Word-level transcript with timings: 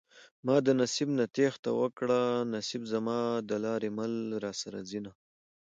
ما 0.45 0.55
د 0.65 0.67
نصيب 0.79 1.09
نه 1.19 1.25
تېښته 1.35 1.69
وکړه 1.81 2.19
نصيب 2.53 2.83
زما 2.93 3.19
د 3.49 3.51
لارې 3.65 3.89
مل 3.97 4.13
راسره 4.43 4.79
ځينه 4.89 5.11